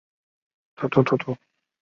[0.77, 1.39] 林斯多夫。